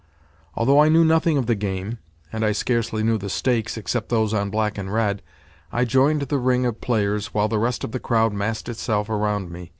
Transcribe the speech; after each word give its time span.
Although 0.55 0.79
I 0.79 0.89
knew 0.89 1.05
nothing 1.05 1.37
of 1.37 1.45
the 1.45 1.53
game—and 1.53 2.43
I 2.43 2.53
scarcely 2.53 3.03
knew 3.03 3.19
the 3.19 3.29
stakes, 3.29 3.77
except 3.77 4.09
those 4.09 4.33
on 4.33 4.49
black 4.49 4.75
and 4.79 4.91
red—I 4.91 5.85
joined 5.85 6.21
the 6.23 6.39
ring 6.39 6.65
of 6.65 6.81
players, 6.81 7.35
while 7.35 7.47
the 7.47 7.59
rest 7.59 7.83
of 7.83 7.91
the 7.91 7.99
crowd 7.99 8.33
massed 8.33 8.67
itself 8.67 9.09
around 9.09 9.51
me. 9.51 9.69